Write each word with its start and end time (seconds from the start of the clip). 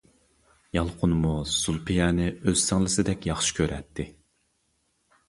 يالقۇنمۇ 0.77 1.33
زۇلپىيەنى 1.55 2.29
ئۆز 2.45 2.63
سىڭلىسىدەك 2.71 3.29
ياخشى 3.31 3.55
كۈرەتتى. 3.59 4.07